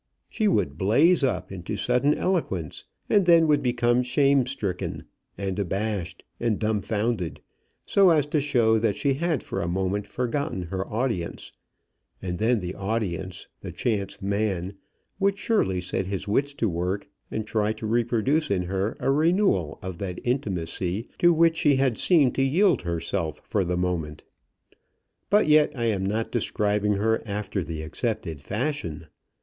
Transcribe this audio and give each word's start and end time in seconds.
She 0.29 0.47
would 0.47 0.79
blaze 0.79 1.23
up 1.23 1.51
into 1.51 1.77
sudden 1.77 2.15
eloquence, 2.15 2.85
and 3.07 3.27
then 3.27 3.45
would 3.45 3.61
become 3.61 4.01
shame 4.01 4.47
stricken, 4.47 5.03
and 5.37 5.59
abashed, 5.59 6.23
and 6.39 6.57
dumfounded, 6.57 7.39
so 7.85 8.09
as 8.09 8.25
to 8.33 8.41
show 8.41 8.79
that 8.79 8.95
she 8.95 9.13
had 9.13 9.43
for 9.43 9.61
a 9.61 9.67
moment 9.67 10.07
forgotten 10.07 10.63
her 10.63 10.87
audience, 10.91 11.51
and 12.19 12.39
then 12.39 12.61
the 12.61 12.73
audience, 12.73 13.45
the 13.59 13.71
chance 13.71 14.19
man, 14.23 14.73
would 15.19 15.37
surely 15.37 15.79
set 15.79 16.07
his 16.07 16.27
wits 16.27 16.55
to 16.55 16.67
work 16.67 17.07
and 17.29 17.45
try 17.45 17.71
to 17.73 17.85
reproduce 17.85 18.49
in 18.49 18.63
her 18.63 18.97
a 18.99 19.11
renewal 19.11 19.77
of 19.83 19.99
that 19.99 20.19
intimacy 20.23 21.09
to 21.19 21.31
which 21.31 21.57
she 21.57 21.75
had 21.75 21.99
seemed 21.99 22.33
to 22.33 22.43
yield 22.43 22.81
herself 22.81 23.39
for 23.43 23.63
the 23.63 23.77
moment. 23.77 24.23
But 25.29 25.45
yet 25.47 25.71
I 25.75 25.85
am 25.85 26.03
not 26.03 26.31
describing 26.31 26.93
her 26.93 27.21
after 27.23 27.63
the 27.63 27.83
accepted 27.83 28.41
fashion. 28.41 29.05